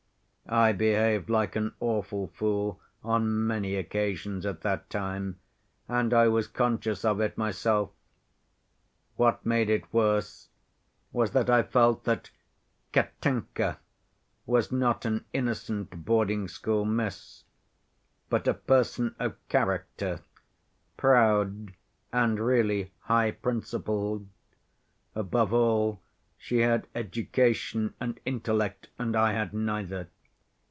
[0.53, 5.39] I behaved like an awful fool on many occasions at that time,
[5.87, 7.91] and I was conscious of it myself.
[9.15, 10.49] What made it worse
[11.13, 12.31] was that I felt that
[12.91, 13.79] 'Katenka'
[14.45, 17.45] was not an innocent boarding‐school miss,
[18.27, 20.19] but a person of character,
[20.97, 21.75] proud
[22.11, 24.27] and really high‐principled;
[25.15, 26.01] above all,
[26.37, 30.09] she had education and intellect, and I had neither.